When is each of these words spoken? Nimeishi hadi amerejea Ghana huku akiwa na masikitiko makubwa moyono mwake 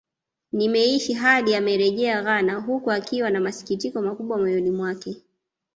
Nimeishi 0.51 1.13
hadi 1.13 1.55
amerejea 1.55 2.21
Ghana 2.21 2.55
huku 2.59 2.91
akiwa 2.91 3.29
na 3.29 3.39
masikitiko 3.39 4.01
makubwa 4.01 4.37
moyono 4.37 4.71
mwake 4.71 5.15